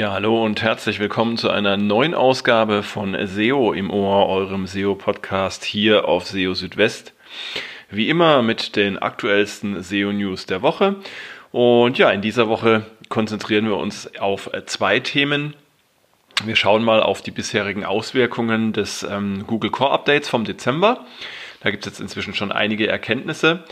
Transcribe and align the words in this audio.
Ja, 0.00 0.12
hallo 0.12 0.42
und 0.42 0.62
herzlich 0.62 0.98
willkommen 0.98 1.36
zu 1.36 1.50
einer 1.50 1.76
neuen 1.76 2.14
Ausgabe 2.14 2.82
von 2.82 3.14
SEO 3.26 3.74
im 3.74 3.90
Ohr, 3.90 4.30
eurem 4.30 4.66
SEO-Podcast 4.66 5.62
hier 5.62 6.08
auf 6.08 6.26
SEO 6.26 6.54
Südwest. 6.54 7.12
Wie 7.90 8.08
immer 8.08 8.40
mit 8.40 8.76
den 8.76 8.96
aktuellsten 8.96 9.82
SEO-News 9.82 10.46
der 10.46 10.62
Woche. 10.62 10.96
Und 11.52 11.98
ja, 11.98 12.10
in 12.12 12.22
dieser 12.22 12.48
Woche 12.48 12.86
konzentrieren 13.10 13.66
wir 13.66 13.76
uns 13.76 14.10
auf 14.18 14.50
zwei 14.64 15.00
Themen. 15.00 15.54
Wir 16.46 16.56
schauen 16.56 16.82
mal 16.82 17.02
auf 17.02 17.20
die 17.20 17.30
bisherigen 17.30 17.84
Auswirkungen 17.84 18.72
des 18.72 19.02
ähm, 19.02 19.44
Google 19.46 19.70
Core 19.70 19.90
Updates 19.90 20.30
vom 20.30 20.44
Dezember. 20.44 21.04
Da 21.62 21.70
gibt 21.70 21.84
es 21.84 21.92
jetzt 21.92 22.00
inzwischen 22.00 22.32
schon 22.32 22.52
einige 22.52 22.88
Erkenntnisse. 22.88 23.64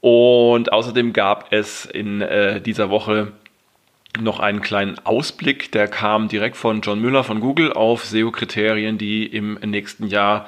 Und 0.00 0.72
außerdem 0.72 1.12
gab 1.12 1.52
es 1.52 1.84
in 1.84 2.20
äh, 2.20 2.60
dieser 2.60 2.90
Woche 2.90 3.30
noch 4.20 4.40
einen 4.40 4.60
kleinen 4.60 4.98
Ausblick, 5.04 5.72
der 5.72 5.88
kam 5.88 6.28
direkt 6.28 6.56
von 6.56 6.80
John 6.80 7.00
Müller 7.00 7.24
von 7.24 7.40
Google 7.40 7.72
auf 7.72 8.04
SEO-Kriterien, 8.04 8.98
die 8.98 9.26
im 9.26 9.54
nächsten 9.54 10.06
Jahr 10.06 10.46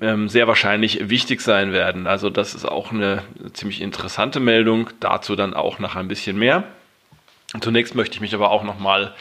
ähm, 0.00 0.28
sehr 0.28 0.46
wahrscheinlich 0.46 1.08
wichtig 1.08 1.40
sein 1.40 1.72
werden. 1.72 2.06
Also 2.06 2.30
das 2.30 2.54
ist 2.54 2.64
auch 2.64 2.92
eine 2.92 3.22
ziemlich 3.52 3.80
interessante 3.80 4.40
Meldung, 4.40 4.90
dazu 5.00 5.36
dann 5.36 5.54
auch 5.54 5.78
noch 5.78 5.96
ein 5.96 6.08
bisschen 6.08 6.38
mehr. 6.38 6.64
Zunächst 7.60 7.94
möchte 7.94 8.14
ich 8.14 8.20
mich 8.20 8.34
aber 8.34 8.50
auch 8.50 8.64
nochmal 8.64 9.14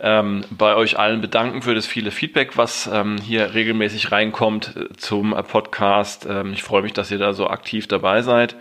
ähm, 0.00 0.44
bei 0.50 0.74
euch 0.74 0.98
allen 0.98 1.20
bedanken 1.20 1.62
für 1.62 1.74
das 1.74 1.86
viele 1.86 2.10
Feedback, 2.10 2.56
was 2.56 2.88
ähm, 2.92 3.16
hier 3.18 3.54
regelmäßig 3.54 4.12
reinkommt 4.12 4.74
zum 4.96 5.30
Podcast. 5.48 6.26
Ähm, 6.28 6.52
ich 6.52 6.62
freue 6.62 6.82
mich, 6.82 6.92
dass 6.92 7.10
ihr 7.10 7.18
da 7.18 7.32
so 7.32 7.48
aktiv 7.48 7.86
dabei 7.86 8.22
seid. 8.22 8.56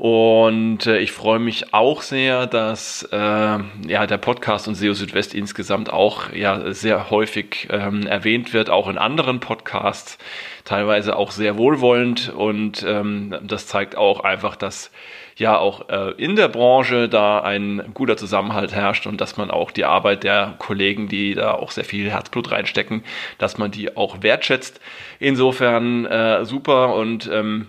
Und 0.00 0.86
äh, 0.86 0.98
ich 1.00 1.12
freue 1.12 1.40
mich 1.40 1.74
auch 1.74 2.00
sehr, 2.00 2.46
dass 2.46 3.06
äh, 3.12 3.16
ja, 3.16 4.06
der 4.06 4.16
Podcast 4.16 4.66
und 4.66 4.74
SEO 4.74 4.94
Südwest 4.94 5.34
insgesamt 5.34 5.92
auch 5.92 6.32
ja, 6.32 6.72
sehr 6.72 7.10
häufig 7.10 7.68
ähm, 7.70 8.06
erwähnt 8.06 8.54
wird, 8.54 8.70
auch 8.70 8.88
in 8.88 8.96
anderen 8.96 9.40
Podcasts, 9.40 10.16
teilweise 10.64 11.16
auch 11.16 11.32
sehr 11.32 11.58
wohlwollend. 11.58 12.32
Und 12.34 12.82
ähm, 12.88 13.34
das 13.42 13.66
zeigt 13.66 13.94
auch 13.94 14.20
einfach, 14.20 14.56
dass 14.56 14.90
ja 15.36 15.58
auch 15.58 15.90
äh, 15.90 16.12
in 16.12 16.34
der 16.34 16.48
Branche 16.48 17.10
da 17.10 17.40
ein 17.42 17.90
guter 17.92 18.16
Zusammenhalt 18.16 18.72
herrscht 18.72 19.06
und 19.06 19.20
dass 19.20 19.36
man 19.36 19.50
auch 19.50 19.70
die 19.70 19.84
Arbeit 19.84 20.24
der 20.24 20.54
Kollegen, 20.56 21.08
die 21.08 21.34
da 21.34 21.52
auch 21.52 21.72
sehr 21.72 21.84
viel 21.84 22.10
Herzblut 22.10 22.50
reinstecken, 22.50 23.04
dass 23.36 23.58
man 23.58 23.70
die 23.70 23.98
auch 23.98 24.22
wertschätzt. 24.22 24.80
Insofern 25.18 26.06
äh, 26.06 26.46
super 26.46 26.94
und 26.94 27.28
ähm, 27.30 27.66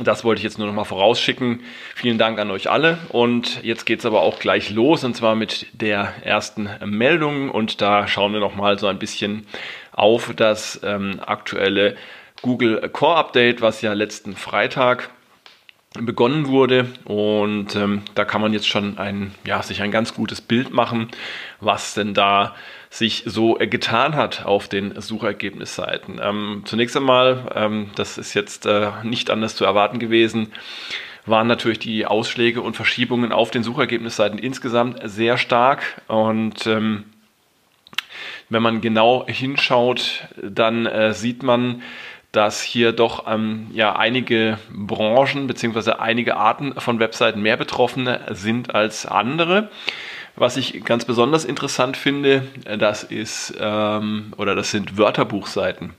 das 0.00 0.24
wollte 0.24 0.40
ich 0.40 0.44
jetzt 0.44 0.58
nur 0.58 0.66
noch 0.66 0.74
mal 0.74 0.84
vorausschicken. 0.84 1.60
Vielen 1.94 2.18
Dank 2.18 2.38
an 2.40 2.50
euch 2.50 2.68
alle. 2.68 2.98
Und 3.10 3.62
jetzt 3.62 3.84
geht 3.84 4.00
es 4.00 4.06
aber 4.06 4.22
auch 4.22 4.40
gleich 4.40 4.70
los 4.70 5.04
und 5.04 5.14
zwar 5.14 5.36
mit 5.36 5.66
der 5.72 6.12
ersten 6.22 6.68
Meldung. 6.84 7.48
Und 7.48 7.80
da 7.80 8.08
schauen 8.08 8.32
wir 8.32 8.40
noch 8.40 8.56
mal 8.56 8.78
so 8.78 8.88
ein 8.88 8.98
bisschen 8.98 9.46
auf 9.92 10.32
das 10.34 10.80
ähm, 10.82 11.20
aktuelle 11.24 11.96
Google 12.42 12.88
Core 12.88 13.16
Update, 13.16 13.60
was 13.60 13.82
ja 13.82 13.92
letzten 13.92 14.34
Freitag 14.34 15.10
begonnen 16.00 16.48
wurde 16.48 16.88
und 17.04 17.76
ähm, 17.76 18.02
da 18.16 18.24
kann 18.24 18.40
man 18.40 18.52
jetzt 18.52 18.66
schon 18.66 18.98
ein, 18.98 19.32
ja, 19.46 19.62
sich 19.62 19.80
ein 19.80 19.92
ganz 19.92 20.12
gutes 20.12 20.40
Bild 20.40 20.72
machen, 20.72 21.08
was 21.60 21.94
denn 21.94 22.14
da 22.14 22.54
sich 22.90 23.22
so 23.26 23.60
äh, 23.60 23.68
getan 23.68 24.16
hat 24.16 24.44
auf 24.44 24.68
den 24.68 25.00
Suchergebnisseiten. 25.00 26.20
Ähm, 26.20 26.62
zunächst 26.64 26.96
einmal, 26.96 27.50
ähm, 27.54 27.90
das 27.94 28.18
ist 28.18 28.34
jetzt 28.34 28.66
äh, 28.66 28.90
nicht 29.04 29.30
anders 29.30 29.54
zu 29.54 29.64
erwarten 29.64 30.00
gewesen, 30.00 30.52
waren 31.26 31.46
natürlich 31.46 31.78
die 31.78 32.06
Ausschläge 32.06 32.60
und 32.60 32.74
Verschiebungen 32.74 33.30
auf 33.30 33.52
den 33.52 33.62
Suchergebnisseiten 33.62 34.38
insgesamt 34.38 34.98
sehr 35.04 35.38
stark 35.38 36.02
und 36.08 36.66
ähm, 36.66 37.04
wenn 38.48 38.62
man 38.62 38.80
genau 38.80 39.24
hinschaut, 39.26 40.28
dann 40.42 40.86
äh, 40.86 41.14
sieht 41.14 41.42
man, 41.42 41.82
dass 42.34 42.62
hier 42.62 42.92
doch 42.92 43.26
ähm, 43.26 43.68
ja 43.72 43.96
einige 43.96 44.58
Branchen 44.72 45.46
bzw. 45.46 45.92
einige 45.92 46.36
Arten 46.36 46.74
von 46.78 46.98
Webseiten 46.98 47.40
mehr 47.40 47.56
betroffen 47.56 48.08
sind 48.30 48.74
als 48.74 49.06
andere. 49.06 49.70
Was 50.36 50.56
ich 50.56 50.84
ganz 50.84 51.04
besonders 51.04 51.44
interessant 51.44 51.96
finde, 51.96 52.42
das 52.78 53.04
ist 53.04 53.54
ähm, 53.58 54.32
oder 54.36 54.56
das 54.56 54.72
sind 54.72 54.98
Wörterbuchseiten. 54.98 55.94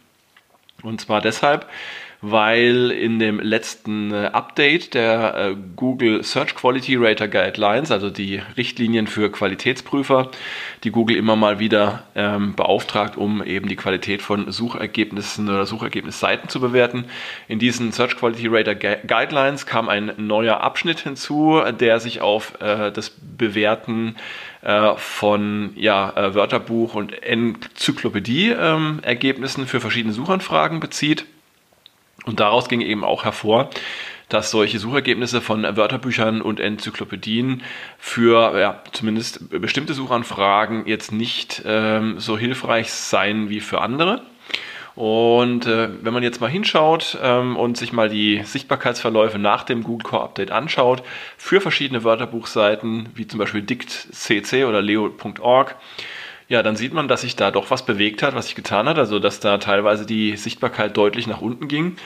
Und 0.84 1.00
zwar 1.00 1.22
deshalb, 1.22 1.68
weil 2.28 2.90
in 2.90 3.20
dem 3.20 3.40
letzten 3.40 4.12
äh, 4.12 4.32
Update 4.34 4.96
der 4.96 5.36
äh, 5.36 5.56
Google 5.76 6.24
Search 6.24 6.56
Quality 6.56 6.96
Rater 6.96 7.28
Guidelines, 7.28 7.92
also 7.92 8.10
die 8.10 8.42
Richtlinien 8.58 9.06
für 9.06 9.32
Qualitätsprüfer, 9.32 10.32
die 10.84 10.90
Google 10.90 11.18
immer 11.18 11.36
mal 11.36 11.60
wieder 11.60 12.02
ähm, 12.16 12.56
beauftragt, 12.56 13.16
um 13.16 13.44
eben 13.44 13.70
die 13.70 13.76
Qualität 13.76 14.24
von 14.24 14.52
Suchergebnissen 14.52 15.48
oder 15.48 15.68
Suchergebnisseiten 15.68 16.50
zu 16.50 16.60
bewerten. 16.60 17.06
In 17.48 17.60
diesen 17.60 17.92
Search 17.92 18.18
Quality 18.18 18.48
Rater 18.48 18.74
Guidelines 18.74 19.68
kam 19.68 19.88
ein 19.88 20.12
neuer 20.18 20.62
Abschnitt 20.62 21.02
hinzu, 21.02 21.62
der 21.80 22.00
sich 22.00 22.22
auf 22.22 22.60
äh, 22.60 22.92
das 22.92 23.12
Bewerten 23.38 24.16
äh, 24.64 24.96
von 24.96 25.74
ja, 25.76 26.34
Wörterbuch 26.34 26.96
und 26.96 27.22
Enzyklopädie-Ergebnissen 27.22 29.62
ähm, 29.62 29.68
für 29.68 29.80
verschiedene 29.80 30.14
Suchanfragen 30.14 30.80
bezieht. 30.80 31.28
Und 32.26 32.40
daraus 32.40 32.70
ging 32.70 32.82
eben 32.82 33.04
auch 33.04 33.24
hervor, 33.24 33.70
dass 34.30 34.52
solche 34.52 34.80
Suchergebnisse 34.80 35.42
von 35.42 35.64
Wörterbüchern 35.64 36.42
und 36.42 36.60
Enzyklopädien 36.60 37.62
für 38.00 38.60
ja, 38.60 38.82
zumindest 38.92 39.50
bestimmte 39.50 39.94
Suchanfragen 39.94 40.88
jetzt 40.88 41.12
nicht 41.12 41.62
ähm, 41.66 42.20
so 42.20 42.38
hilfreich 42.38 42.92
seien 42.92 43.50
wie 43.50 43.60
für 43.60 43.82
andere. 43.82 44.22
Und 44.96 45.68
äh, 45.68 45.90
wenn 46.02 46.14
man 46.14 46.24
jetzt 46.24 46.40
mal 46.40 46.50
hinschaut 46.50 47.18
ähm, 47.22 47.58
und 47.58 47.78
sich 47.78 47.92
mal 47.92 48.08
die 48.08 48.42
Sichtbarkeitsverläufe 48.44 49.38
nach 49.38 49.64
dem 49.64 49.84
Google 49.84 50.10
Core 50.10 50.24
Update 50.24 50.52
anschaut, 50.52 51.04
für 51.38 51.60
verschiedene 51.60 52.06
Wörterbuchseiten, 52.06 53.10
wie 53.14 53.28
zum 53.28 53.40
Beispiel 53.40 53.62
dict.cc 53.62 54.64
oder 54.64 54.82
leo.org, 54.82 55.76
ja, 56.48 56.62
dann 56.62 56.76
sieht 56.76 56.94
man, 56.94 57.08
dass 57.08 57.22
sich 57.22 57.36
da 57.36 57.52
doch 57.52 57.72
was 57.72 57.86
bewegt 57.86 58.22
hat, 58.22 58.36
was 58.36 58.48
sich 58.48 58.56
getan 58.56 58.88
hat, 58.88 58.98
also 58.98 59.20
dass 59.20 59.40
da 59.40 59.58
teilweise 59.58 60.06
die 60.06 60.38
Sichtbarkeit 60.38 60.96
deutlich 60.96 61.28
nach 61.28 61.42
unten 61.42 61.68
ging, 61.68 61.98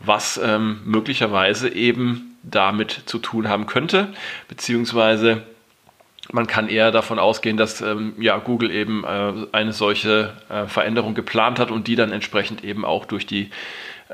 was 0.00 0.40
ähm, 0.42 0.80
möglicherweise 0.84 1.68
eben 1.68 2.36
damit 2.42 3.02
zu 3.06 3.18
tun 3.18 3.48
haben 3.48 3.66
könnte, 3.66 4.12
beziehungsweise 4.48 5.42
man 6.32 6.46
kann 6.46 6.68
eher 6.68 6.90
davon 6.90 7.18
ausgehen, 7.18 7.56
dass 7.56 7.80
ähm, 7.80 8.14
ja, 8.18 8.38
Google 8.38 8.70
eben 8.70 9.04
äh, 9.04 9.32
eine 9.52 9.72
solche 9.72 10.32
äh, 10.48 10.66
Veränderung 10.66 11.14
geplant 11.14 11.58
hat 11.58 11.70
und 11.70 11.86
die 11.86 11.96
dann 11.96 12.12
entsprechend 12.12 12.64
eben 12.64 12.84
auch 12.84 13.04
durch 13.04 13.26
die 13.26 13.50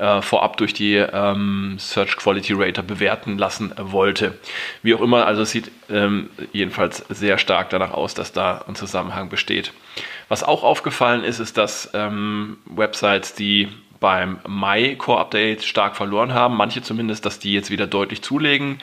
äh, 0.01 0.21
vorab 0.23 0.57
durch 0.57 0.73
die 0.73 0.95
ähm, 0.95 1.75
Search 1.77 2.17
Quality 2.17 2.53
Rater 2.53 2.81
bewerten 2.81 3.37
lassen 3.37 3.71
wollte. 3.77 4.33
Wie 4.81 4.95
auch 4.95 5.01
immer, 5.01 5.27
also 5.27 5.43
es 5.43 5.51
sieht 5.51 5.71
ähm, 5.89 6.29
jedenfalls 6.51 7.05
sehr 7.09 7.37
stark 7.37 7.69
danach 7.69 7.91
aus, 7.91 8.15
dass 8.15 8.33
da 8.33 8.65
ein 8.67 8.75
Zusammenhang 8.75 9.29
besteht. 9.29 9.73
Was 10.27 10.43
auch 10.43 10.63
aufgefallen 10.63 11.23
ist, 11.23 11.39
ist, 11.39 11.57
dass 11.57 11.91
ähm, 11.93 12.57
Websites, 12.65 13.35
die 13.35 13.67
beim 13.99 14.39
Mai 14.47 14.95
Core 14.95 15.19
Update 15.19 15.63
stark 15.63 15.95
verloren 15.95 16.33
haben, 16.33 16.57
manche 16.57 16.81
zumindest, 16.81 17.25
dass 17.27 17.37
die 17.37 17.53
jetzt 17.53 17.69
wieder 17.69 17.85
deutlich 17.85 18.23
zulegen 18.23 18.79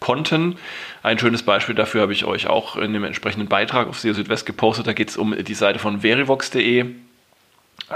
konnten. 0.00 0.56
Ein 1.02 1.18
schönes 1.18 1.42
Beispiel 1.42 1.74
dafür 1.74 2.00
habe 2.00 2.14
ich 2.14 2.24
euch 2.24 2.46
auch 2.46 2.76
in 2.76 2.94
dem 2.94 3.04
entsprechenden 3.04 3.48
Beitrag 3.48 3.88
auf 3.88 4.00
SEO 4.00 4.14
Südwest 4.14 4.46
gepostet. 4.46 4.86
Da 4.86 4.94
geht 4.94 5.10
es 5.10 5.18
um 5.18 5.36
die 5.36 5.54
Seite 5.54 5.78
von 5.78 6.00
verivox.de. 6.00 6.86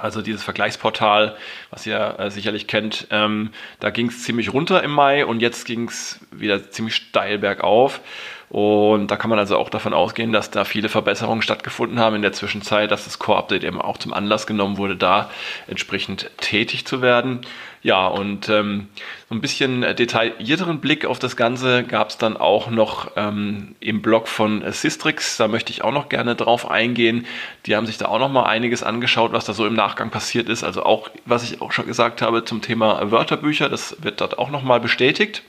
Also 0.02 0.22
dieses 0.22 0.42
Vergleichsportal, 0.42 1.36
was 1.70 1.86
ihr 1.86 2.16
äh, 2.18 2.30
sicherlich 2.30 2.66
kennt, 2.66 3.06
ähm, 3.10 3.50
da 3.80 3.90
ging 3.90 4.08
es 4.08 4.22
ziemlich 4.22 4.52
runter 4.52 4.82
im 4.82 4.90
Mai 4.90 5.26
und 5.26 5.40
jetzt 5.40 5.64
ging 5.66 5.88
es 5.88 6.20
wieder 6.30 6.70
ziemlich 6.70 6.94
steil 6.94 7.38
bergauf. 7.38 8.00
Und 8.48 9.10
da 9.10 9.16
kann 9.16 9.28
man 9.28 9.40
also 9.40 9.56
auch 9.56 9.70
davon 9.70 9.92
ausgehen, 9.92 10.32
dass 10.32 10.50
da 10.50 10.64
viele 10.64 10.88
Verbesserungen 10.88 11.42
stattgefunden 11.42 11.98
haben 11.98 12.14
in 12.14 12.22
der 12.22 12.32
Zwischenzeit, 12.32 12.90
dass 12.90 13.04
das 13.04 13.18
Core-Update 13.18 13.64
eben 13.64 13.80
auch 13.80 13.98
zum 13.98 14.12
Anlass 14.12 14.46
genommen 14.46 14.76
wurde, 14.76 14.96
da 14.96 15.30
entsprechend 15.66 16.30
tätig 16.38 16.86
zu 16.86 17.02
werden. 17.02 17.40
Ja, 17.82 18.06
und 18.06 18.48
ähm, 18.48 18.88
so 19.28 19.34
ein 19.34 19.40
bisschen 19.40 19.82
detaillierteren 19.82 20.80
Blick 20.80 21.04
auf 21.04 21.18
das 21.18 21.36
Ganze 21.36 21.84
gab 21.84 22.10
es 22.10 22.18
dann 22.18 22.36
auch 22.36 22.70
noch 22.70 23.12
ähm, 23.16 23.74
im 23.80 24.00
Blog 24.00 24.28
von 24.28 24.64
Sistrix. 24.72 25.36
Da 25.36 25.48
möchte 25.48 25.72
ich 25.72 25.82
auch 25.82 25.92
noch 25.92 26.08
gerne 26.08 26.36
drauf 26.36 26.70
eingehen. 26.70 27.26
Die 27.66 27.76
haben 27.76 27.86
sich 27.86 27.98
da 27.98 28.06
auch 28.06 28.18
noch 28.18 28.30
mal 28.30 28.44
einiges 28.44 28.82
angeschaut, 28.82 29.32
was 29.32 29.44
da 29.44 29.54
so 29.54 29.66
im 29.66 29.74
Nachgang 29.74 30.10
passiert 30.10 30.48
ist. 30.48 30.62
Also 30.62 30.84
auch, 30.84 31.10
was 31.24 31.42
ich 31.42 31.60
auch 31.60 31.72
schon 31.72 31.86
gesagt 31.86 32.22
habe 32.22 32.44
zum 32.44 32.62
Thema 32.62 33.10
Wörterbücher, 33.10 33.68
das 33.68 33.96
wird 34.02 34.20
dort 34.20 34.38
auch 34.38 34.50
noch 34.50 34.62
mal 34.62 34.80
bestätigt 34.80 35.42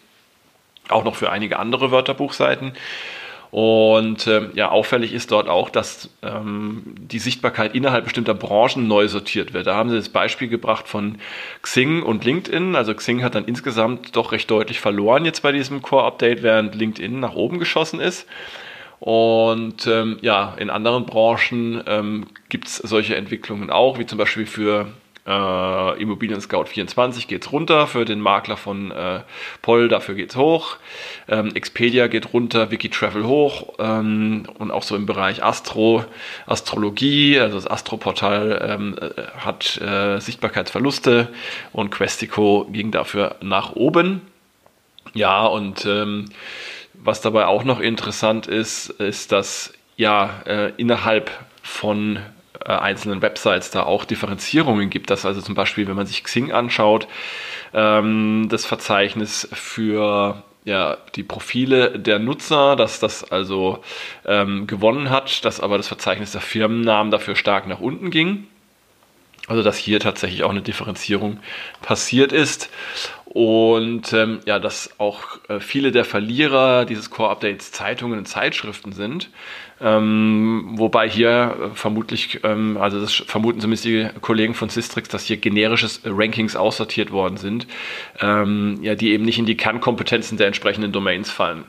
auch 0.89 1.03
noch 1.03 1.15
für 1.15 1.31
einige 1.31 1.59
andere 1.59 1.91
Wörterbuchseiten. 1.91 2.73
Und 3.49 4.27
ähm, 4.27 4.51
ja, 4.55 4.69
auffällig 4.69 5.13
ist 5.13 5.31
dort 5.31 5.47
auch, 5.47 5.69
dass 5.69 6.09
ähm, 6.21 6.83
die 6.97 7.19
Sichtbarkeit 7.19 7.75
innerhalb 7.75 8.03
bestimmter 8.03 8.33
Branchen 8.33 8.87
neu 8.87 9.07
sortiert 9.07 9.53
wird. 9.53 9.67
Da 9.67 9.75
haben 9.75 9.89
sie 9.89 9.95
das 9.95 10.09
Beispiel 10.09 10.49
gebracht 10.49 10.87
von 10.87 11.19
Xing 11.61 12.03
und 12.03 12.25
LinkedIn. 12.25 12.75
Also 12.75 12.93
Xing 12.93 13.23
hat 13.23 13.35
dann 13.35 13.45
insgesamt 13.45 14.15
doch 14.17 14.33
recht 14.33 14.51
deutlich 14.51 14.81
verloren 14.81 15.23
jetzt 15.23 15.43
bei 15.43 15.53
diesem 15.53 15.81
Core-Update, 15.81 16.43
während 16.43 16.75
LinkedIn 16.75 17.19
nach 17.19 17.35
oben 17.35 17.57
geschossen 17.57 18.01
ist. 18.01 18.27
Und 18.99 19.87
ähm, 19.87 20.17
ja, 20.21 20.55
in 20.57 20.69
anderen 20.69 21.05
Branchen 21.05 21.83
ähm, 21.87 22.25
gibt 22.49 22.67
es 22.67 22.77
solche 22.77 23.15
Entwicklungen 23.15 23.69
auch, 23.69 23.97
wie 23.99 24.05
zum 24.05 24.17
Beispiel 24.17 24.45
für 24.45 24.87
äh, 25.27 26.01
Immobilien 26.01 26.39
Scout 26.39 26.65
24 26.65 27.27
geht 27.27 27.45
es 27.45 27.51
runter, 27.51 27.87
für 27.87 28.05
den 28.05 28.21
Makler 28.21 28.57
von 28.57 28.91
äh, 28.91 29.21
Poll 29.61 29.89
dafür 29.89 30.15
geht 30.15 30.31
es 30.31 30.35
hoch. 30.37 30.77
Ähm, 31.27 31.53
Expedia 31.53 32.07
geht 32.07 32.33
runter, 32.33 32.71
Wikitravel 32.71 33.25
hoch 33.25 33.73
ähm, 33.79 34.47
und 34.57 34.71
auch 34.71 34.83
so 34.83 34.95
im 34.95 35.05
Bereich 35.05 35.43
Astro, 35.43 36.05
Astrologie, 36.45 37.39
also 37.39 37.55
das 37.55 37.67
Astro-Portal 37.67 38.65
ähm, 38.67 38.95
äh, 38.99 39.21
hat 39.37 39.79
äh, 39.81 40.19
Sichtbarkeitsverluste 40.19 41.27
und 41.73 41.91
Questico 41.91 42.67
ging 42.71 42.91
dafür 42.91 43.35
nach 43.41 43.75
oben. 43.75 44.21
Ja, 45.13 45.45
und 45.45 45.85
ähm, 45.85 46.25
was 46.93 47.21
dabei 47.21 47.47
auch 47.47 47.63
noch 47.63 47.79
interessant 47.79 48.47
ist, 48.47 48.89
ist, 48.89 49.31
dass 49.31 49.73
ja 49.97 50.41
äh, 50.45 50.71
innerhalb 50.77 51.31
von 51.61 52.19
äh, 52.65 52.71
einzelnen 52.71 53.21
Websites 53.21 53.71
da 53.71 53.83
auch 53.83 54.05
Differenzierungen 54.05 54.89
gibt. 54.89 55.09
Dass 55.09 55.25
also 55.25 55.41
zum 55.41 55.55
Beispiel, 55.55 55.87
wenn 55.87 55.95
man 55.95 56.05
sich 56.05 56.23
Xing 56.23 56.51
anschaut, 56.51 57.07
ähm, 57.73 58.47
das 58.49 58.65
Verzeichnis 58.65 59.47
für 59.53 60.43
ja, 60.65 60.97
die 61.15 61.23
Profile 61.23 61.97
der 61.97 62.19
Nutzer, 62.19 62.75
dass 62.75 62.99
das 62.99 63.23
also 63.31 63.79
ähm, 64.25 64.67
gewonnen 64.67 65.09
hat, 65.09 65.45
dass 65.45 65.61
aber 65.61 65.77
das 65.77 65.87
Verzeichnis 65.87 66.33
der 66.33 66.41
Firmennamen 66.41 67.09
dafür 67.09 67.35
stark 67.37 67.67
nach 67.67 67.79
unten 67.79 68.11
ging. 68.11 68.47
Also 69.47 69.63
dass 69.63 69.77
hier 69.77 70.01
tatsächlich 70.01 70.43
auch 70.43 70.49
eine 70.49 70.61
Differenzierung 70.61 71.39
passiert 71.81 72.33
ist 72.33 72.69
und 73.33 74.13
ähm, 74.13 74.39
ja, 74.45 74.57
dass 74.57 74.99
auch 74.99 75.21
äh, 75.49 75.59
viele 75.59 75.91
der 75.91 76.05
Verlierer 76.05 76.85
dieses 76.85 77.09
Core-Updates 77.09 77.71
Zeitungen 77.71 78.19
und 78.19 78.25
Zeitschriften 78.25 78.93
sind. 78.93 79.29
Ähm, 79.81 80.71
wobei 80.75 81.09
hier 81.09 81.55
äh, 81.59 81.75
vermutlich, 81.75 82.39
ähm, 82.43 82.77
also 82.77 82.99
das 82.99 83.13
vermuten 83.13 83.59
zumindest 83.59 83.85
die 83.85 84.07
Kollegen 84.21 84.53
von 84.53 84.69
Systrix, 84.69 85.09
dass 85.09 85.25
hier 85.25 85.37
generische 85.37 85.87
Rankings 86.05 86.55
aussortiert 86.55 87.11
worden 87.11 87.37
sind, 87.37 87.67
ähm, 88.21 88.79
ja, 88.81 88.95
die 88.95 89.11
eben 89.11 89.25
nicht 89.25 89.39
in 89.39 89.45
die 89.45 89.57
Kernkompetenzen 89.57 90.37
der 90.37 90.47
entsprechenden 90.47 90.91
Domains 90.93 91.29
fallen. 91.29 91.65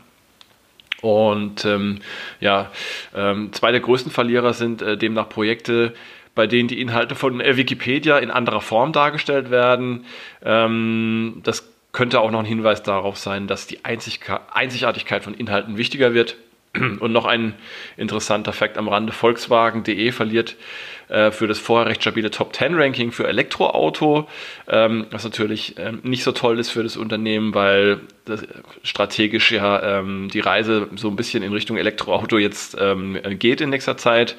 Und 1.00 1.64
ähm, 1.64 2.00
ja, 2.40 2.70
ähm, 3.14 3.52
zwei 3.52 3.70
der 3.70 3.81
größten 3.81 4.10
Verlierer 4.10 4.52
sind 4.52 4.82
äh, 4.82 4.96
demnach 4.96 5.28
Projekte, 5.28 5.94
bei 6.38 6.46
denen 6.46 6.69
die 6.69 6.81
Inhalte 6.81 7.17
von 7.17 7.40
Wikipedia 7.40 8.17
in 8.17 8.31
anderer 8.31 8.61
Form 8.61 8.93
dargestellt 8.93 9.50
werden. 9.50 10.05
Ähm, 10.44 11.40
das 11.43 11.69
könnte 11.90 12.20
auch 12.20 12.31
noch 12.31 12.38
ein 12.38 12.44
Hinweis 12.44 12.85
darauf 12.85 13.19
sein, 13.19 13.49
dass 13.49 13.67
die 13.67 13.81
Einzigartigkeit 13.85 15.25
von 15.25 15.35
Inhalten 15.35 15.76
wichtiger 15.76 16.14
wird. 16.14 16.37
Und 16.75 17.11
noch 17.11 17.25
ein 17.25 17.55
interessanter 17.96 18.52
Fakt 18.52 18.79
am 18.79 18.87
Rande: 18.87 19.12
Volkswagen.de 19.12 20.12
verliert 20.12 20.55
äh, 21.08 21.31
für 21.31 21.46
das 21.46 21.58
vorher 21.58 21.88
recht 21.88 22.02
stabile 22.02 22.31
Top 22.31 22.55
10 22.55 22.75
Ranking 22.75 23.12
für 23.12 23.26
Elektroauto, 23.26 24.28
ähm, 24.69 25.06
was 25.10 25.25
natürlich 25.25 25.76
ähm, 25.78 26.00
nicht 26.02 26.22
so 26.22 26.32
toll 26.32 26.58
ist 26.58 26.70
für 26.70 26.82
das 26.82 26.96
Unternehmen, 26.96 27.55
weil 27.55 28.00
das 28.25 28.46
strategisch 28.82 29.52
ja 29.52 30.00
ähm, 30.00 30.28
die 30.32 30.40
Reise 30.40 30.88
so 30.96 31.08
ein 31.08 31.16
bisschen 31.16 31.43
in 31.43 31.52
Richtung 31.52 31.76
Elektroauto 31.76 32.38
jetzt 32.38 32.76
ähm, 32.78 33.19
geht 33.38 33.60
in 33.60 33.70
nächster 33.70 33.96
Zeit. 33.96 34.37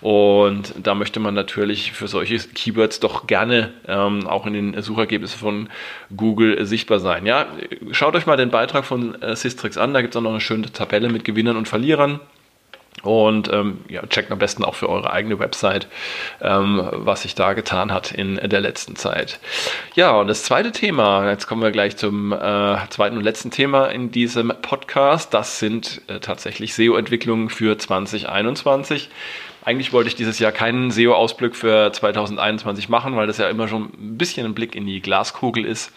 Und 0.00 0.74
da 0.82 0.94
möchte 0.94 1.20
man 1.20 1.34
natürlich 1.34 1.92
für 1.92 2.08
solche 2.08 2.38
Keywords 2.38 3.00
doch 3.00 3.26
gerne 3.26 3.72
ähm, 3.86 4.26
auch 4.26 4.46
in 4.46 4.54
den 4.54 4.82
Suchergebnissen 4.82 5.38
von 5.38 5.68
Google 6.16 6.64
sichtbar 6.64 7.00
sein. 7.00 7.26
Ja, 7.26 7.46
schaut 7.92 8.14
euch 8.14 8.26
mal 8.26 8.36
den 8.36 8.50
Beitrag 8.50 8.84
von 8.84 9.20
äh, 9.22 9.36
Systrix 9.36 9.76
an, 9.76 9.92
da 9.92 10.00
gibt 10.00 10.14
es 10.14 10.18
auch 10.18 10.22
noch 10.22 10.30
eine 10.30 10.40
schöne 10.40 10.72
Tabelle 10.72 11.08
mit 11.08 11.24
Gewinnern 11.24 11.56
und 11.56 11.68
Verlierern. 11.68 12.20
Und 13.06 13.52
ähm, 13.52 13.78
ja, 13.88 14.02
checkt 14.06 14.30
am 14.32 14.38
besten 14.38 14.64
auch 14.64 14.74
für 14.74 14.88
eure 14.88 15.12
eigene 15.12 15.38
Website, 15.38 15.86
ähm, 16.40 16.88
was 16.92 17.22
sich 17.22 17.34
da 17.34 17.52
getan 17.52 17.92
hat 17.92 18.12
in 18.12 18.36
der 18.36 18.60
letzten 18.60 18.96
Zeit. 18.96 19.38
Ja, 19.94 20.12
und 20.16 20.28
das 20.28 20.42
zweite 20.42 20.72
Thema, 20.72 21.30
jetzt 21.30 21.46
kommen 21.46 21.62
wir 21.62 21.70
gleich 21.70 21.96
zum 21.96 22.32
äh, 22.32 22.76
zweiten 22.90 23.16
und 23.16 23.22
letzten 23.22 23.50
Thema 23.50 23.86
in 23.86 24.10
diesem 24.10 24.52
Podcast. 24.62 25.32
Das 25.32 25.58
sind 25.58 26.02
äh, 26.08 26.20
tatsächlich 26.20 26.74
SEO-Entwicklungen 26.74 27.48
für 27.48 27.78
2021. 27.78 29.08
Eigentlich 29.64 29.92
wollte 29.92 30.08
ich 30.08 30.14
dieses 30.14 30.38
Jahr 30.38 30.52
keinen 30.52 30.90
SEO-Ausblick 30.90 31.56
für 31.56 31.92
2021 31.92 32.88
machen, 32.88 33.16
weil 33.16 33.26
das 33.26 33.38
ja 33.38 33.48
immer 33.48 33.66
schon 33.66 33.84
ein 33.84 34.16
bisschen 34.16 34.46
ein 34.46 34.54
Blick 34.54 34.76
in 34.76 34.86
die 34.86 35.00
Glaskugel 35.00 35.64
ist. 35.64 35.92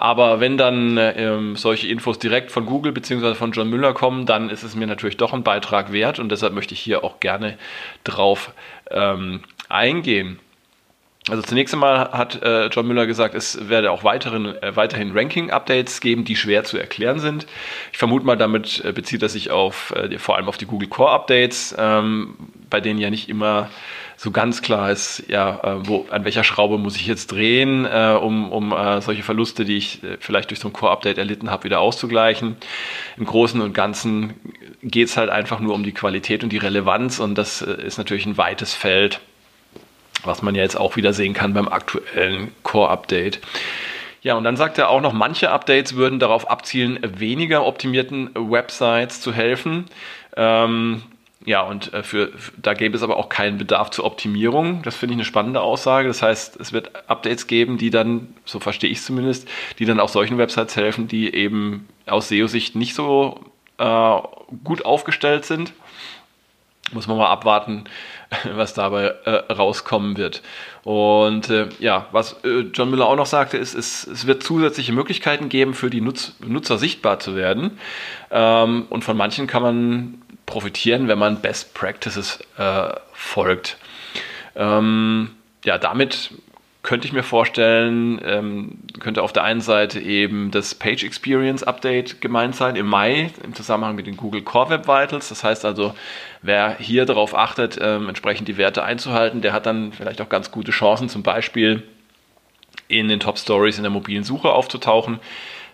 Aber 0.00 0.40
wenn 0.40 0.56
dann 0.56 0.96
ähm, 0.96 1.56
solche 1.56 1.86
Infos 1.86 2.18
direkt 2.18 2.50
von 2.50 2.64
Google 2.64 2.90
bzw. 2.90 3.34
von 3.34 3.52
John 3.52 3.68
Müller 3.68 3.92
kommen, 3.92 4.24
dann 4.24 4.48
ist 4.48 4.62
es 4.62 4.74
mir 4.74 4.86
natürlich 4.86 5.18
doch 5.18 5.34
ein 5.34 5.42
Beitrag 5.42 5.92
wert 5.92 6.18
und 6.18 6.32
deshalb 6.32 6.54
möchte 6.54 6.72
ich 6.72 6.80
hier 6.80 7.04
auch 7.04 7.20
gerne 7.20 7.58
drauf 8.02 8.54
ähm, 8.90 9.40
eingehen. 9.68 10.38
Also 11.28 11.42
zunächst 11.42 11.74
einmal 11.74 12.12
hat 12.12 12.42
äh, 12.42 12.68
John 12.68 12.86
Müller 12.86 13.06
gesagt, 13.06 13.34
es 13.34 13.68
werde 13.68 13.90
auch 13.90 14.02
weiteren, 14.02 14.46
äh, 14.62 14.74
weiterhin 14.74 15.12
Ranking-Updates 15.12 16.00
geben, 16.00 16.24
die 16.24 16.34
schwer 16.34 16.64
zu 16.64 16.78
erklären 16.78 17.18
sind. 17.18 17.46
Ich 17.92 17.98
vermute 17.98 18.24
mal, 18.24 18.38
damit 18.38 18.82
äh, 18.82 18.92
bezieht 18.92 19.20
er 19.20 19.28
sich 19.28 19.50
auf, 19.50 19.92
äh, 19.94 20.18
vor 20.18 20.38
allem 20.38 20.48
auf 20.48 20.56
die 20.56 20.64
Google 20.64 20.88
Core 20.88 21.10
Updates, 21.10 21.76
ähm, 21.78 22.36
bei 22.70 22.80
denen 22.80 22.98
ja 22.98 23.10
nicht 23.10 23.28
immer 23.28 23.68
so 24.22 24.32
ganz 24.32 24.60
klar 24.60 24.90
ist, 24.90 25.24
ja, 25.28 25.60
äh, 25.62 25.88
wo, 25.88 26.04
an 26.10 26.26
welcher 26.26 26.44
Schraube 26.44 26.76
muss 26.76 26.94
ich 26.96 27.06
jetzt 27.06 27.32
drehen, 27.32 27.86
äh, 27.86 28.18
um, 28.20 28.52
um 28.52 28.70
äh, 28.70 29.00
solche 29.00 29.22
Verluste, 29.22 29.64
die 29.64 29.78
ich 29.78 30.04
äh, 30.04 30.18
vielleicht 30.20 30.50
durch 30.50 30.60
so 30.60 30.68
ein 30.68 30.74
Core-Update 30.74 31.16
erlitten 31.16 31.50
habe, 31.50 31.64
wieder 31.64 31.80
auszugleichen. 31.80 32.56
Im 33.16 33.24
Großen 33.24 33.58
und 33.62 33.72
Ganzen 33.72 34.34
geht 34.82 35.08
es 35.08 35.16
halt 35.16 35.30
einfach 35.30 35.58
nur 35.60 35.72
um 35.72 35.84
die 35.84 35.92
Qualität 35.92 36.44
und 36.44 36.50
die 36.52 36.58
Relevanz 36.58 37.18
und 37.18 37.34
das 37.36 37.62
äh, 37.62 37.72
ist 37.82 37.96
natürlich 37.96 38.26
ein 38.26 38.36
weites 38.36 38.74
Feld, 38.74 39.20
was 40.22 40.42
man 40.42 40.54
ja 40.54 40.64
jetzt 40.64 40.78
auch 40.78 40.96
wieder 40.96 41.14
sehen 41.14 41.32
kann 41.32 41.54
beim 41.54 41.68
aktuellen 41.68 42.52
Core-Update. 42.62 43.40
Ja, 44.20 44.34
und 44.34 44.44
dann 44.44 44.58
sagt 44.58 44.76
er 44.76 44.90
auch 44.90 45.00
noch, 45.00 45.14
manche 45.14 45.50
Updates 45.50 45.96
würden 45.96 46.18
darauf 46.18 46.50
abzielen, 46.50 46.98
weniger 47.02 47.64
optimierten 47.64 48.28
Websites 48.34 49.22
zu 49.22 49.32
helfen. 49.32 49.86
Ähm, 50.36 51.04
ja, 51.46 51.62
und 51.62 51.92
äh, 51.94 52.02
für, 52.02 52.32
da 52.60 52.74
gäbe 52.74 52.96
es 52.96 53.02
aber 53.02 53.16
auch 53.16 53.30
keinen 53.30 53.56
Bedarf 53.56 53.90
zur 53.90 54.04
Optimierung. 54.04 54.82
Das 54.82 54.96
finde 54.96 55.14
ich 55.14 55.16
eine 55.16 55.24
spannende 55.24 55.62
Aussage. 55.62 56.06
Das 56.06 56.20
heißt, 56.20 56.60
es 56.60 56.72
wird 56.72 57.08
Updates 57.08 57.46
geben, 57.46 57.78
die 57.78 57.88
dann, 57.88 58.34
so 58.44 58.60
verstehe 58.60 58.90
ich 58.90 58.98
es 58.98 59.06
zumindest, 59.06 59.48
die 59.78 59.86
dann 59.86 60.00
auch 60.00 60.10
solchen 60.10 60.36
Websites 60.36 60.76
helfen, 60.76 61.08
die 61.08 61.34
eben 61.34 61.88
aus 62.06 62.28
SEO-Sicht 62.28 62.76
nicht 62.76 62.94
so 62.94 63.40
äh, 63.78 64.18
gut 64.64 64.84
aufgestellt 64.84 65.46
sind. 65.46 65.72
Muss 66.92 67.06
man 67.06 67.16
mal 67.16 67.30
abwarten, 67.30 67.84
was 68.54 68.74
dabei 68.74 69.14
äh, 69.24 69.52
rauskommen 69.52 70.18
wird. 70.18 70.42
Und 70.82 71.48
äh, 71.48 71.68
ja, 71.78 72.06
was 72.12 72.34
äh, 72.44 72.66
John 72.74 72.90
Müller 72.90 73.06
auch 73.06 73.16
noch 73.16 73.26
sagte, 73.26 73.56
ist, 73.56 73.72
ist, 73.72 74.06
es 74.06 74.26
wird 74.26 74.42
zusätzliche 74.42 74.92
Möglichkeiten 74.92 75.48
geben, 75.48 75.72
für 75.72 75.88
die 75.88 76.02
Nutz 76.02 76.34
Nutzer 76.40 76.76
sichtbar 76.76 77.18
zu 77.18 77.34
werden. 77.34 77.78
Ähm, 78.30 78.86
und 78.90 79.04
von 79.04 79.16
manchen 79.16 79.46
kann 79.46 79.62
man 79.62 80.22
profitieren, 80.50 81.08
wenn 81.08 81.18
man 81.18 81.40
Best 81.40 81.74
Practices 81.74 82.40
äh, 82.58 82.90
folgt. 83.12 83.78
Ähm, 84.56 85.30
ja, 85.64 85.78
damit 85.78 86.30
könnte 86.82 87.06
ich 87.06 87.12
mir 87.12 87.22
vorstellen, 87.22 88.20
ähm, 88.24 88.78
könnte 88.98 89.22
auf 89.22 89.32
der 89.32 89.44
einen 89.44 89.60
Seite 89.60 90.00
eben 90.00 90.50
das 90.50 90.74
Page 90.74 91.04
Experience 91.04 91.62
Update 91.62 92.20
gemeint 92.20 92.56
sein 92.56 92.74
im 92.74 92.86
Mai 92.86 93.30
im 93.44 93.54
Zusammenhang 93.54 93.94
mit 93.94 94.06
den 94.06 94.16
Google 94.16 94.42
Core 94.42 94.70
Web 94.70 94.88
Vitals. 94.88 95.28
Das 95.28 95.44
heißt 95.44 95.64
also, 95.64 95.94
wer 96.42 96.76
hier 96.78 97.04
darauf 97.04 97.36
achtet, 97.36 97.78
ähm, 97.80 98.08
entsprechend 98.08 98.48
die 98.48 98.56
Werte 98.56 98.82
einzuhalten, 98.82 99.42
der 99.42 99.52
hat 99.52 99.66
dann 99.66 99.92
vielleicht 99.92 100.20
auch 100.20 100.28
ganz 100.28 100.50
gute 100.50 100.72
Chancen, 100.72 101.08
zum 101.08 101.22
Beispiel 101.22 101.82
in 102.88 103.08
den 103.08 103.20
Top 103.20 103.38
Stories 103.38 103.76
in 103.76 103.82
der 103.82 103.92
mobilen 103.92 104.24
Suche 104.24 104.50
aufzutauchen. 104.50 105.20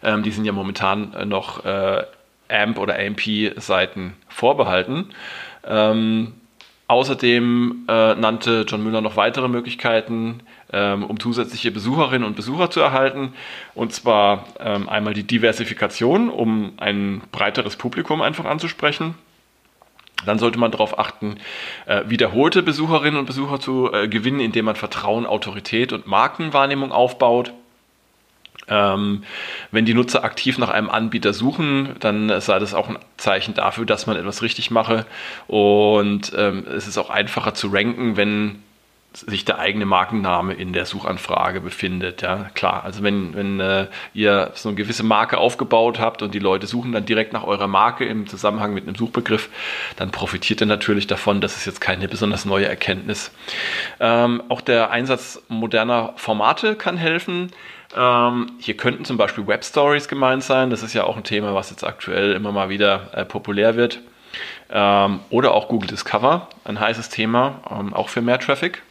Ähm, 0.02 0.23
die 0.23 0.33
sind 0.33 0.45
ja 0.45 0.52
momentan 0.52 1.14
äh, 1.14 1.25
noch 1.25 1.64
äh, 1.64 2.04
AMP 2.49 2.79
oder 2.79 2.99
AMP-Seiten 2.99 4.15
vorbehalten. 4.29 5.11
Ähm, 5.67 6.35
außerdem 6.88 7.87
äh, 7.88 8.15
nannte 8.15 8.65
John 8.69 8.83
Müller 8.83 9.00
noch 9.00 9.17
weitere 9.17 9.49
Möglichkeiten, 9.49 10.41
ähm, 10.73 11.05
um 11.05 11.19
zusätzliche 11.21 11.71
Besucherinnen 11.71 12.26
und 12.26 12.37
Besucher 12.37 12.71
zu 12.71 12.81
erhalten. 12.81 13.33
Und 13.75 13.93
zwar 13.93 14.47
ähm, 14.61 14.88
einmal 14.88 15.15
die 15.15 15.25
Diversifikation, 15.25 16.29
um 16.29 16.73
ein 16.76 17.23
breiteres 17.33 17.76
Publikum 17.76 18.23
einfach 18.23 18.45
anzusprechen. 18.45 19.15
Dann 20.25 20.38
sollte 20.38 20.59
man 20.59 20.71
darauf 20.71 20.99
achten, 20.99 21.37
äh, 21.87 22.03
wiederholte 22.07 22.62
Besucherinnen 22.62 23.19
und 23.19 23.26
Besucher 23.26 23.61
zu 23.61 23.93
äh, 23.93 24.09
gewinnen, 24.09 24.41
indem 24.41 24.65
man 24.65 24.76
Vertrauen, 24.76 25.26
Autorität 25.26 25.93
und 25.93 26.07
Markenwahrnehmung 26.07 26.91
aufbaut. 26.91 27.53
Ähm, 28.68 29.23
wenn 29.70 29.85
die 29.85 29.94
Nutzer 29.94 30.25
aktiv 30.25 30.58
nach 30.58 30.70
einem 30.70 30.90
Anbieter 30.90 31.32
suchen, 31.32 31.94
dann 32.00 32.40
sei 32.40 32.58
das 32.58 32.75
auch 32.75 32.88
ein 32.88 32.99
Zeichen 33.16 33.54
dafür, 33.54 33.87
dass 33.87 34.06
man 34.06 34.16
etwas 34.16 34.42
richtig 34.42 34.70
mache. 34.70 35.06
Und 35.46 36.32
ähm, 36.37 36.66
es 36.66 36.87
ist 36.88 36.99
auch 36.99 37.11
einfacher 37.11 37.54
zu 37.54 37.68
ranken, 37.68 38.16
wenn 38.16 38.62
sich 39.20 39.44
der 39.44 39.58
eigene 39.58 39.87
Markenname 39.87 40.52
in 40.52 40.73
der 40.73 40.85
Suchanfrage 40.85 41.61
befindet. 41.61 42.23
Ja, 42.23 42.50
klar. 42.54 42.85
Also 42.85 43.02
wenn, 43.02 43.35
wenn 43.35 43.61
äh, 43.61 43.87
ihr 44.12 44.50
so 44.54 44.68
eine 44.68 44.76
gewisse 44.76 45.02
Marke 45.02 45.38
aufgebaut 45.38 45.99
habt 45.99 46.23
und 46.23 46.35
die 46.35 46.38
Leute 46.38 46.66
suchen 46.66 46.92
dann 46.92 47.06
direkt 47.06 47.32
nach 47.32 47.44
eurer 47.44 47.66
Marke 47.66 48.04
im 48.04 48.26
Zusammenhang 48.26 48.75
mit 48.75 48.87
einem 48.87 48.94
Suchbegriff, 48.94 49.49
dann 49.96 50.11
profitiert 50.11 50.61
ihr 50.61 50.66
natürlich 50.66 51.06
davon. 51.06 51.40
Das 51.40 51.56
ist 51.56 51.64
jetzt 51.64 51.80
keine 51.80 52.08
besonders 52.08 52.44
neue 52.44 52.66
Erkenntnis. 52.66 53.30
Ähm, 54.00 54.42
auch 54.49 54.61
der 54.61 54.90
Einsatz 54.90 55.42
moderner 55.49 56.12
Formate 56.16 56.75
kann 56.75 56.96
helfen. 56.96 57.52
Ähm, 57.96 58.52
hier 58.58 58.76
könnten 58.76 59.04
zum 59.04 59.16
Beispiel 59.16 59.46
Web 59.46 59.64
Stories 59.64 60.08
gemeint 60.08 60.42
sein. 60.42 60.70
Das 60.70 60.82
ist 60.82 60.92
ja 60.92 61.04
auch 61.04 61.16
ein 61.16 61.25
Thema, 61.25 61.54
was 61.54 61.70
jetzt 61.70 61.85
aktuell 61.85 62.32
immer 62.32 62.52
mal 62.52 62.68
wieder 62.68 63.08
äh, 63.12 63.25
populär 63.25 63.76
wird. 63.76 64.00
Ähm, 64.70 65.20
oder 65.30 65.54
auch 65.54 65.68
Google 65.68 65.88
Discover, 65.88 66.49
ein 66.64 66.78
heißes 66.78 67.08
Thema, 67.08 67.61
ähm, 67.70 67.94
auch 67.94 68.08
für 68.08 68.20
mehr 68.20 68.38
Traffic. 68.38 68.82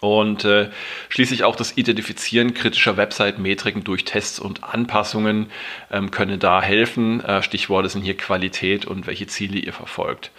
Und 0.00 0.44
äh, 0.44 0.70
schließlich 1.08 1.44
auch 1.44 1.56
das 1.56 1.76
Identifizieren 1.76 2.52
kritischer 2.52 2.96
Website-Metriken 2.96 3.84
durch 3.84 4.04
Tests 4.04 4.38
und 4.38 4.64
Anpassungen 4.64 5.50
ähm, 5.90 6.10
könne 6.10 6.36
da 6.36 6.60
helfen. 6.60 7.24
Äh, 7.24 7.42
Stichworte 7.42 7.88
sind 7.88 8.02
hier 8.02 8.16
Qualität 8.16 8.84
und 8.84 9.06
welche 9.06 9.26
Ziele 9.26 9.58
ihr 9.58 9.72
verfolgt. 9.72 10.30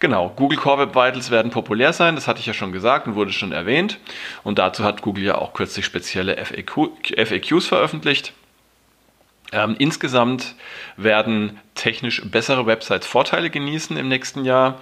Genau, 0.00 0.28
Google 0.36 0.58
Core 0.58 0.80
Web 0.80 0.94
Vitals 0.94 1.30
werden 1.30 1.50
populär 1.50 1.92
sein, 1.92 2.14
das 2.14 2.28
hatte 2.28 2.40
ich 2.40 2.46
ja 2.46 2.52
schon 2.52 2.72
gesagt 2.72 3.06
und 3.06 3.14
wurde 3.14 3.32
schon 3.32 3.52
erwähnt. 3.52 3.98
Und 4.42 4.58
dazu 4.58 4.84
hat 4.84 5.02
Google 5.02 5.24
ja 5.24 5.36
auch 5.36 5.54
kürzlich 5.54 5.84
spezielle 5.84 6.36
FAQ, 6.36 6.90
FAQs 7.16 7.66
veröffentlicht. 7.66 8.32
Ähm, 9.52 9.76
insgesamt 9.78 10.56
werden 10.96 11.60
technisch 11.74 12.22
bessere 12.24 12.66
Websites 12.66 13.06
Vorteile 13.06 13.50
genießen 13.50 13.96
im 13.96 14.08
nächsten 14.08 14.44
Jahr. 14.44 14.80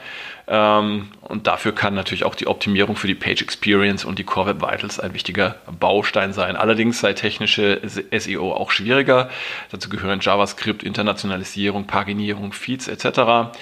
Ähm, 0.55 1.09
und 1.23 1.47
dafür 1.47 1.73
kann 1.73 1.95
natürlich 1.95 2.25
auch 2.25 2.35
die 2.35 2.47
Optimierung 2.47 2.95
für 2.95 3.07
die 3.07 3.15
Page 3.15 3.41
Experience 3.41 4.05
und 4.05 4.19
die 4.19 4.25
Core 4.25 4.49
Web 4.49 4.61
Vitals 4.61 5.01
ein 5.01 5.15
wichtiger 5.15 5.57
Baustein 5.81 6.35
sein. 6.35 6.57
Allerdings 6.57 7.01
sei 7.01 7.15
technische 7.15 7.81
SEO 7.87 8.53
auch 8.53 8.71
schwieriger. 8.71 9.31
Dazu 9.71 9.89
gehören 9.89 10.21
JavaScript, 10.21 10.83
Internationalisierung, 10.83 11.87
Paginierung, 11.87 12.53
Feeds 12.53 12.87
etc. 12.87 13.55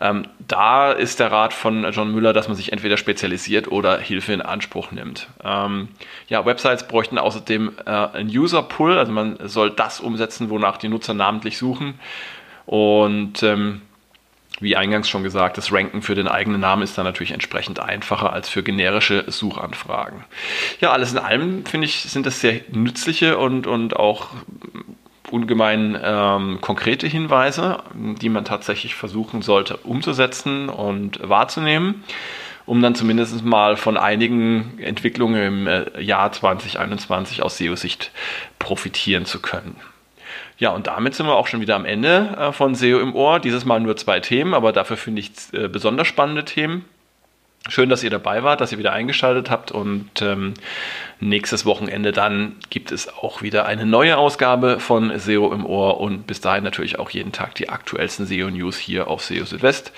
Ähm, 0.00 0.28
da 0.38 0.92
ist 0.92 1.18
der 1.18 1.32
Rat 1.32 1.52
von 1.52 1.90
John 1.90 2.12
Müller, 2.12 2.32
dass 2.32 2.46
man 2.46 2.56
sich 2.56 2.70
entweder 2.70 2.96
spezialisiert 2.96 3.66
oder 3.66 3.98
Hilfe 3.98 4.32
in 4.32 4.40
Anspruch 4.40 4.92
nimmt. 4.92 5.26
Ähm, 5.42 5.88
ja, 6.28 6.46
Websites 6.46 6.86
bräuchten 6.86 7.18
außerdem 7.18 7.72
äh, 7.84 7.90
ein 7.90 8.28
User 8.28 8.62
Pull, 8.62 8.96
also 8.96 9.10
man 9.10 9.36
soll 9.48 9.70
das 9.70 9.98
umsetzen, 9.98 10.48
wonach 10.48 10.76
die 10.76 10.88
Nutzer 10.88 11.12
namentlich 11.12 11.58
suchen. 11.58 11.98
Und 12.66 13.42
ähm, 13.42 13.82
wie 14.60 14.76
eingangs 14.76 15.08
schon 15.08 15.22
gesagt, 15.22 15.58
das 15.58 15.72
Ranken 15.72 16.02
für 16.02 16.14
den 16.14 16.28
eigenen 16.28 16.60
Namen 16.60 16.82
ist 16.82 16.96
dann 16.96 17.04
natürlich 17.04 17.32
entsprechend 17.32 17.80
einfacher 17.80 18.32
als 18.32 18.48
für 18.48 18.62
generische 18.62 19.24
Suchanfragen. 19.26 20.24
Ja, 20.80 20.92
alles 20.92 21.12
in 21.12 21.18
allem 21.18 21.66
finde 21.66 21.86
ich, 21.86 22.00
sind 22.00 22.26
das 22.26 22.40
sehr 22.40 22.60
nützliche 22.72 23.38
und, 23.38 23.66
und 23.66 23.96
auch 23.96 24.30
ungemein 25.30 25.98
ähm, 26.02 26.58
konkrete 26.60 27.06
Hinweise, 27.06 27.82
die 27.94 28.28
man 28.28 28.44
tatsächlich 28.44 28.94
versuchen 28.94 29.42
sollte 29.42 29.76
umzusetzen 29.78 30.68
und 30.68 31.18
wahrzunehmen, 31.22 32.04
um 32.64 32.80
dann 32.80 32.94
zumindest 32.94 33.44
mal 33.44 33.76
von 33.76 33.96
einigen 33.96 34.78
Entwicklungen 34.78 35.42
im 35.42 35.66
äh, 35.66 36.00
Jahr 36.00 36.32
2021 36.32 37.42
aus 37.42 37.58
SEO-Sicht 37.58 38.10
profitieren 38.58 39.26
zu 39.26 39.40
können. 39.40 39.76
Ja, 40.58 40.70
und 40.70 40.86
damit 40.86 41.14
sind 41.14 41.26
wir 41.26 41.34
auch 41.34 41.46
schon 41.46 41.60
wieder 41.60 41.76
am 41.76 41.84
Ende 41.84 42.36
äh, 42.38 42.52
von 42.52 42.74
SEO 42.74 43.00
im 43.00 43.14
Ohr. 43.14 43.40
Dieses 43.40 43.64
Mal 43.64 43.80
nur 43.80 43.96
zwei 43.96 44.20
Themen, 44.20 44.54
aber 44.54 44.72
dafür 44.72 44.96
finde 44.96 45.20
ich 45.20 45.30
äh, 45.52 45.68
besonders 45.68 46.06
spannende 46.06 46.44
Themen. 46.44 46.84
Schön, 47.68 47.88
dass 47.88 48.04
ihr 48.04 48.10
dabei 48.10 48.44
wart, 48.44 48.60
dass 48.60 48.70
ihr 48.70 48.78
wieder 48.78 48.92
eingeschaltet 48.92 49.50
habt 49.50 49.72
und 49.72 50.22
ähm, 50.22 50.54
nächstes 51.18 51.66
Wochenende 51.66 52.12
dann 52.12 52.54
gibt 52.70 52.92
es 52.92 53.08
auch 53.12 53.42
wieder 53.42 53.66
eine 53.66 53.84
neue 53.84 54.18
Ausgabe 54.18 54.78
von 54.78 55.18
SEO 55.18 55.52
im 55.52 55.66
Ohr 55.66 55.98
und 56.00 56.28
bis 56.28 56.40
dahin 56.40 56.62
natürlich 56.62 57.00
auch 57.00 57.10
jeden 57.10 57.32
Tag 57.32 57.56
die 57.56 57.68
aktuellsten 57.68 58.24
SEO-News 58.24 58.78
hier 58.78 59.08
auf 59.08 59.24
SEO 59.24 59.44
Südwest. 59.44 59.92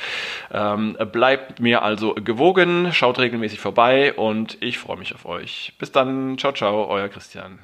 Ähm, 0.51 0.97
bleibt 1.13 1.61
mir 1.61 1.83
also 1.83 2.15
gewogen, 2.15 2.91
schaut 2.95 3.19
regelmäßig 3.19 3.61
vorbei 3.61 4.15
und 4.15 4.57
ich 4.61 4.79
freue 4.79 4.97
mich 4.97 5.15
auf 5.15 5.27
euch. 5.27 5.75
Bis 5.79 5.93
dann, 5.93 6.39
ciao, 6.39 6.53
ciao, 6.53 6.87
euer 6.89 7.09
Christian. 7.09 7.59